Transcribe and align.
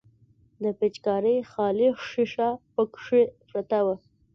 د 0.63 0.65
پيچکارۍ 0.79 1.37
خالي 1.51 1.89
ښيښه 2.07 2.49
پکښې 2.73 3.23
پرته 3.49 3.79
وه. 3.85 3.95